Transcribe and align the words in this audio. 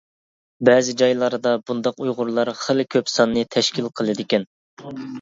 بەزى 0.69 0.95
جايلاردا 1.01 1.51
بۇنداق 1.69 2.03
ئۇيغۇرلار 2.07 2.53
خېلى 2.65 2.89
كۆپ 2.97 3.15
ساننى 3.17 3.49
تەشكىل 3.57 3.95
قىلىدىكەن. 3.99 4.53